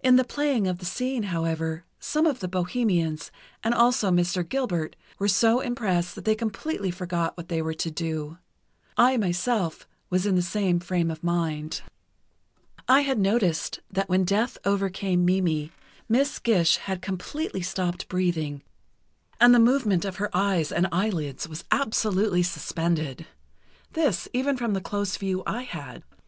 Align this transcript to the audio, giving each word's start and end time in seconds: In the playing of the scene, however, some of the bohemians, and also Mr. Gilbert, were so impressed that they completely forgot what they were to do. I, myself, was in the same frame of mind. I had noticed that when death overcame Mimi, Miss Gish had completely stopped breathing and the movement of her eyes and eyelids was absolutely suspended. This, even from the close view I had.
In 0.00 0.14
the 0.14 0.22
playing 0.22 0.68
of 0.68 0.78
the 0.78 0.84
scene, 0.84 1.24
however, 1.24 1.84
some 1.98 2.24
of 2.24 2.38
the 2.38 2.46
bohemians, 2.46 3.32
and 3.64 3.74
also 3.74 4.12
Mr. 4.12 4.48
Gilbert, 4.48 4.94
were 5.18 5.26
so 5.26 5.58
impressed 5.58 6.14
that 6.14 6.24
they 6.24 6.36
completely 6.36 6.92
forgot 6.92 7.36
what 7.36 7.48
they 7.48 7.60
were 7.60 7.74
to 7.74 7.90
do. 7.90 8.38
I, 8.96 9.16
myself, 9.16 9.88
was 10.08 10.24
in 10.24 10.36
the 10.36 10.40
same 10.40 10.78
frame 10.78 11.10
of 11.10 11.24
mind. 11.24 11.80
I 12.86 13.00
had 13.00 13.18
noticed 13.18 13.80
that 13.90 14.08
when 14.08 14.22
death 14.22 14.56
overcame 14.64 15.24
Mimi, 15.24 15.72
Miss 16.08 16.38
Gish 16.38 16.76
had 16.76 17.02
completely 17.02 17.60
stopped 17.62 18.06
breathing 18.06 18.62
and 19.40 19.52
the 19.52 19.58
movement 19.58 20.04
of 20.04 20.18
her 20.18 20.30
eyes 20.32 20.70
and 20.70 20.86
eyelids 20.92 21.48
was 21.48 21.64
absolutely 21.72 22.44
suspended. 22.44 23.26
This, 23.94 24.28
even 24.32 24.56
from 24.56 24.74
the 24.74 24.80
close 24.80 25.16
view 25.16 25.42
I 25.44 25.62
had. 25.62 26.04